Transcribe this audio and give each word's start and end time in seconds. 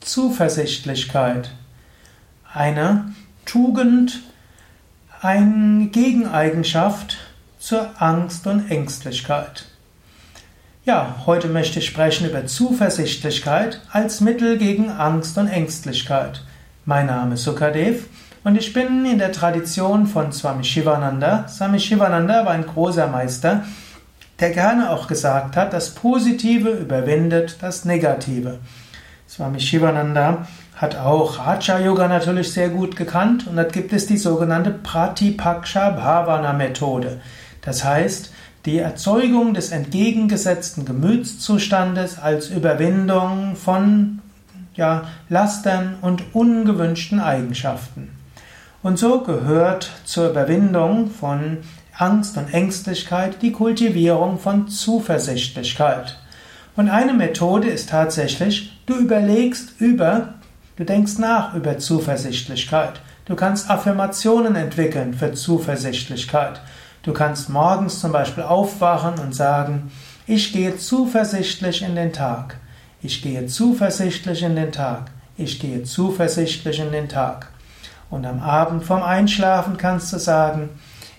Zuversichtlichkeit. 0.00 1.50
Eine 2.52 3.12
Tugend, 3.44 4.22
eine 5.20 5.86
Gegeneigenschaft 5.88 7.18
zur 7.58 7.90
Angst 8.00 8.46
und 8.46 8.70
Ängstlichkeit. 8.70 9.66
Ja, 10.84 11.16
heute 11.26 11.48
möchte 11.48 11.78
ich 11.78 11.86
sprechen 11.86 12.28
über 12.28 12.46
Zuversichtlichkeit 12.46 13.82
als 13.92 14.22
Mittel 14.22 14.56
gegen 14.56 14.90
Angst 14.90 15.36
und 15.36 15.46
Ängstlichkeit. 15.46 16.42
Mein 16.86 17.06
Name 17.06 17.34
ist 17.34 17.44
Sukadev 17.44 18.06
und 18.42 18.56
ich 18.56 18.72
bin 18.72 19.04
in 19.04 19.18
der 19.18 19.32
Tradition 19.32 20.06
von 20.06 20.32
Swami 20.32 20.64
Shivananda. 20.64 21.46
Swami 21.46 21.78
Shivananda 21.78 22.46
war 22.46 22.52
ein 22.52 22.66
großer 22.66 23.06
Meister, 23.06 23.64
der 24.40 24.50
gerne 24.50 24.90
auch 24.90 25.06
gesagt 25.06 25.56
hat, 25.56 25.74
das 25.74 25.94
Positive 25.94 26.70
überwindet 26.70 27.58
das 27.60 27.84
Negative. 27.84 28.58
Swami 29.30 29.60
Shivananda 29.60 30.48
hat 30.74 30.96
auch 30.96 31.38
Raja 31.38 31.78
Yoga 31.78 32.08
natürlich 32.08 32.52
sehr 32.52 32.68
gut 32.68 32.96
gekannt 32.96 33.46
und 33.46 33.54
da 33.54 33.62
gibt 33.62 33.92
es 33.92 34.08
die 34.08 34.16
sogenannte 34.16 34.72
Pratipaksha 34.72 35.90
Bhavana 35.90 36.52
Methode. 36.52 37.20
Das 37.62 37.84
heißt, 37.84 38.32
die 38.66 38.78
Erzeugung 38.78 39.54
des 39.54 39.70
entgegengesetzten 39.70 40.84
Gemütszustandes 40.84 42.18
als 42.18 42.48
Überwindung 42.48 43.54
von 43.54 44.18
ja, 44.74 45.04
Lastern 45.28 45.98
und 46.00 46.34
ungewünschten 46.34 47.20
Eigenschaften. 47.20 48.10
Und 48.82 48.98
so 48.98 49.20
gehört 49.20 49.92
zur 50.04 50.30
Überwindung 50.30 51.08
von 51.08 51.58
Angst 51.96 52.36
und 52.36 52.52
Ängstlichkeit 52.52 53.42
die 53.42 53.52
Kultivierung 53.52 54.40
von 54.40 54.66
Zuversichtlichkeit. 54.66 56.16
Und 56.76 56.88
eine 56.88 57.12
Methode 57.12 57.68
ist 57.68 57.90
tatsächlich, 57.90 58.78
du 58.86 58.96
überlegst 58.96 59.80
über, 59.80 60.34
du 60.76 60.84
denkst 60.84 61.18
nach 61.18 61.54
über 61.54 61.78
Zuversichtlichkeit. 61.78 63.00
Du 63.24 63.36
kannst 63.36 63.70
Affirmationen 63.70 64.56
entwickeln 64.56 65.14
für 65.14 65.32
Zuversichtlichkeit. 65.32 66.60
Du 67.02 67.12
kannst 67.12 67.48
morgens 67.48 68.00
zum 68.00 68.12
Beispiel 68.12 68.44
aufwachen 68.44 69.18
und 69.18 69.34
sagen, 69.34 69.90
ich 70.26 70.52
gehe 70.52 70.76
zuversichtlich 70.76 71.82
in 71.82 71.94
den 71.94 72.12
Tag. 72.12 72.56
Ich 73.02 73.22
gehe 73.22 73.46
zuversichtlich 73.46 74.42
in 74.42 74.56
den 74.56 74.72
Tag. 74.72 75.10
Ich 75.36 75.58
gehe 75.58 75.84
zuversichtlich 75.84 76.80
in 76.80 76.92
den 76.92 77.08
Tag. 77.08 77.48
Und 78.10 78.26
am 78.26 78.40
Abend 78.40 78.84
vorm 78.84 79.02
Einschlafen 79.02 79.76
kannst 79.76 80.12
du 80.12 80.18
sagen, 80.18 80.68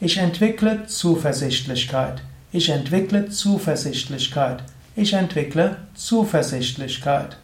ich 0.00 0.18
entwickle 0.18 0.86
Zuversichtlichkeit. 0.86 2.22
Ich 2.52 2.68
entwickle 2.68 3.30
Zuversichtlichkeit. 3.30 4.62
Ich 5.00 5.14
entwickle 5.14 5.76
Zuversichtlichkeit. 5.94 7.38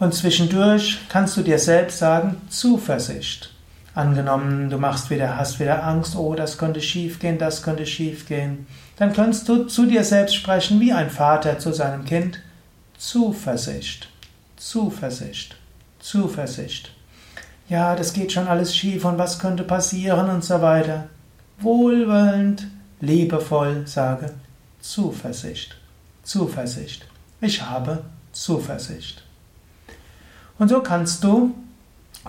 Und 0.00 0.14
zwischendurch 0.14 0.98
kannst 1.08 1.36
du 1.36 1.42
dir 1.42 1.60
selbst 1.60 1.98
sagen, 1.98 2.40
Zuversicht. 2.48 3.54
Angenommen, 3.94 4.68
du 4.68 4.76
machst 4.76 5.10
wieder, 5.10 5.36
hast 5.36 5.60
wieder 5.60 5.84
Angst, 5.84 6.16
oh, 6.16 6.34
das 6.34 6.58
könnte 6.58 6.80
schiefgehen, 6.80 7.38
das 7.38 7.62
könnte 7.62 7.86
schiefgehen. 7.86 8.66
Dann 8.96 9.12
kannst 9.12 9.48
du 9.48 9.64
zu 9.64 9.86
dir 9.86 10.02
selbst 10.02 10.34
sprechen 10.34 10.80
wie 10.80 10.92
ein 10.92 11.10
Vater 11.10 11.60
zu 11.60 11.72
seinem 11.72 12.04
Kind. 12.04 12.40
Zuversicht, 12.98 14.08
Zuversicht, 14.56 15.56
Zuversicht 16.00 16.90
ja, 17.70 17.94
das 17.94 18.12
geht 18.12 18.32
schon 18.32 18.48
alles 18.48 18.76
schief 18.76 19.04
und 19.04 19.16
was 19.16 19.38
könnte 19.38 19.62
passieren 19.62 20.28
und 20.28 20.44
so 20.44 20.60
weiter. 20.60 21.08
Wohlwollend, 21.60 22.66
liebevoll 23.00 23.86
sage 23.86 24.32
Zuversicht, 24.80 25.76
Zuversicht. 26.30 27.08
Ich 27.40 27.60
habe 27.60 28.04
Zuversicht. 28.30 29.24
Und 30.60 30.68
so 30.68 30.80
kannst 30.80 31.24
du 31.24 31.56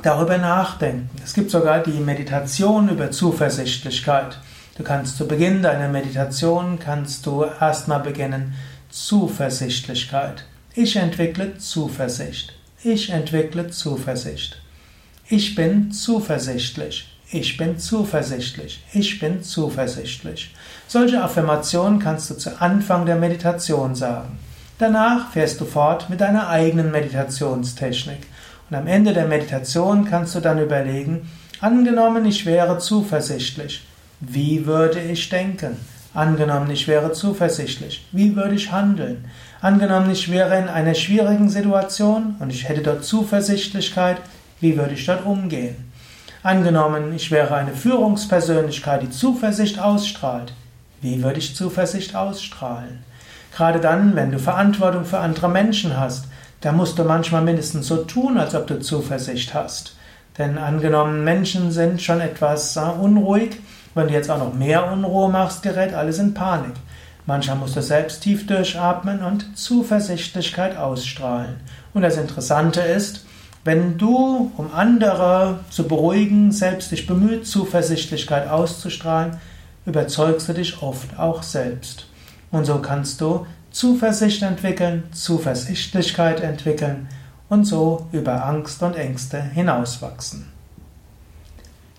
darüber 0.02 0.40
nachdenken. 0.40 1.08
Es 1.24 1.36
gibt 1.36 1.52
sogar 1.52 1.84
die 1.84 2.00
Meditation 2.00 2.90
über 2.90 3.12
Zuversichtlichkeit. 3.12 4.40
Du 4.76 4.82
kannst 4.84 5.18
zu 5.18 5.28
Beginn 5.28 5.62
deiner 5.62 5.88
Meditation 5.88 6.80
kannst 6.80 7.28
du 7.28 7.44
erstmal 7.44 8.00
beginnen 8.00 8.56
Zuversichtlichkeit. 8.90 10.46
Ich 10.74 10.96
entwickle 10.96 11.60
Zuversicht. 11.60 12.54
Ich 12.84 13.12
entwickle 13.12 13.70
Zuversicht. 13.70 14.60
Ich 15.30 15.54
bin 15.54 15.92
zuversichtlich. 15.92 17.11
Ich 17.34 17.56
bin 17.56 17.80
zuversichtlich. 17.80 18.84
Ich 18.92 19.18
bin 19.22 19.42
zuversichtlich. 19.42 20.54
Solche 20.86 21.24
Affirmationen 21.24 21.98
kannst 21.98 22.30
du 22.30 22.34
zu 22.34 22.60
Anfang 22.60 23.06
der 23.06 23.16
Meditation 23.16 23.96
sagen. 23.96 24.38
Danach 24.78 25.32
fährst 25.32 25.62
du 25.62 25.66
fort 25.66 26.10
mit 26.10 26.20
deiner 26.20 26.50
eigenen 26.50 26.92
Meditationstechnik. 26.92 28.28
Und 28.70 28.76
am 28.76 28.86
Ende 28.86 29.14
der 29.14 29.28
Meditation 29.28 30.04
kannst 30.04 30.36
du 30.36 30.42
dann 30.42 30.60
überlegen, 30.60 31.30
angenommen, 31.62 32.26
ich 32.26 32.46
wäre 32.46 32.80
zuversichtlich. 32.80 33.88
Wie 34.20 34.66
würde 34.66 35.00
ich 35.00 35.30
denken? 35.30 35.78
Angenommen, 36.14 36.70
ich 36.70 36.90
wäre 36.90 37.14
zuversichtlich. 37.14 38.06
Wie 38.12 38.36
würde 38.36 38.56
ich 38.56 38.74
handeln? 38.74 39.24
Angenommen, 39.62 40.12
ich 40.12 40.30
wäre 40.30 40.60
in 40.60 40.68
einer 40.68 40.96
schwierigen 40.96 41.48
Situation 41.48 42.36
und 42.40 42.50
ich 42.50 42.68
hätte 42.68 42.82
dort 42.82 43.06
Zuversichtlichkeit. 43.06 44.18
Wie 44.60 44.76
würde 44.76 44.96
ich 44.96 45.06
dort 45.06 45.26
umgehen? 45.26 45.91
Angenommen, 46.44 47.14
ich 47.14 47.30
wäre 47.30 47.54
eine 47.54 47.74
Führungspersönlichkeit, 47.74 49.04
die 49.04 49.12
Zuversicht 49.12 49.78
ausstrahlt. 49.78 50.54
Wie 51.00 51.22
würde 51.22 51.38
ich 51.38 51.56
Zuversicht 51.56 52.16
ausstrahlen? 52.16 53.04
Gerade 53.56 53.80
dann, 53.80 54.16
wenn 54.16 54.32
du 54.32 54.40
Verantwortung 54.40 55.06
für 55.06 55.20
andere 55.20 55.50
Menschen 55.50 56.00
hast, 56.00 56.26
da 56.62 56.72
musst 56.72 56.98
du 56.98 57.04
manchmal 57.04 57.44
mindestens 57.44 57.88
so 57.88 57.98
tun, 57.98 58.40
als 58.40 58.56
ob 58.56 58.66
du 58.66 58.80
Zuversicht 58.80 59.54
hast. 59.54 59.96
Denn 60.40 60.58
angenommen, 60.58 61.24
Menschen 61.24 61.72
sind 61.72 62.02
schon 62.02 62.22
etwas 62.22 62.76
äh, 62.76 62.80
unruhig, 62.80 63.58
wenn 63.94 64.08
du 64.08 64.14
jetzt 64.14 64.32
auch 64.32 64.40
noch 64.40 64.54
mehr 64.54 64.92
Unruhe 64.92 65.30
machst, 65.30 65.62
gerät 65.62 65.94
alles 65.94 66.18
in 66.18 66.34
Panik. 66.34 66.74
Manchmal 67.28 67.58
musst 67.58 67.76
du 67.76 67.84
selbst 67.84 68.24
tief 68.24 68.48
durchatmen 68.48 69.22
und 69.24 69.56
Zuversichtlichkeit 69.56 70.76
ausstrahlen. 70.76 71.58
Und 71.94 72.02
das 72.02 72.18
Interessante 72.18 72.82
ist, 72.82 73.26
wenn 73.64 73.98
du, 73.98 74.52
um 74.58 74.74
andere 74.74 75.60
zu 75.70 75.88
beruhigen, 75.88 76.52
selbst 76.52 76.92
dich 76.92 77.06
bemüht, 77.06 77.46
Zuversichtlichkeit 77.46 78.50
auszustrahlen, 78.50 79.38
überzeugst 79.86 80.50
du 80.50 80.54
dich 80.54 80.82
oft 80.82 81.18
auch 81.20 81.44
selbst. 81.44 82.08
Und 82.52 82.66
so 82.66 82.80
kannst 82.80 83.22
du 83.22 83.46
Zuversicht 83.72 84.42
entwickeln, 84.42 85.04
Zuversichtlichkeit 85.12 86.42
entwickeln 86.42 87.08
und 87.50 87.66
so 87.66 88.08
über 88.12 88.46
Angst 88.46 88.82
und 88.84 88.96
Ängste 88.96 89.42
hinauswachsen. 89.42 90.52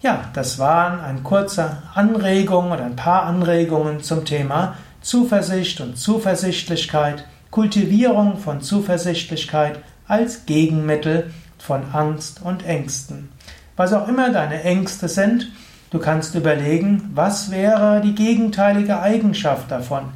Ja, 0.02 0.30
das 0.34 0.58
waren 0.58 1.00
ein 1.00 1.22
kurzer 1.22 1.84
Anregung 1.94 2.72
oder 2.72 2.84
ein 2.84 2.96
paar 2.96 3.22
Anregungen 3.22 4.02
zum 4.02 4.24
Thema 4.24 4.76
Zuversicht 5.00 5.80
und 5.80 5.96
Zuversichtlichkeit, 5.96 7.24
Kultivierung 7.50 8.38
von 8.38 8.60
Zuversichtlichkeit 8.60 9.78
als 10.08 10.46
Gegenmittel 10.46 11.32
von 11.62 11.92
Angst 11.92 12.42
und 12.42 12.66
Ängsten. 12.66 13.28
Was 13.76 13.92
auch 13.92 14.08
immer 14.08 14.30
deine 14.30 14.64
Ängste 14.64 15.08
sind, 15.08 15.52
du 15.90 16.00
kannst 16.00 16.34
überlegen, 16.34 17.10
was 17.14 17.52
wäre 17.52 18.00
die 18.00 18.16
gegenteilige 18.16 19.00
Eigenschaft 19.00 19.70
davon. 19.70 20.08